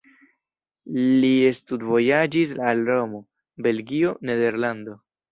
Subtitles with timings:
[1.23, 3.19] Li studvojaĝis al Romo,
[3.67, 4.97] Belgio, Nederlando.